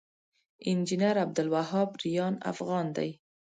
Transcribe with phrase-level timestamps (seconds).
[0.67, 3.09] انجنير عبدالوهاب ريان افغان دی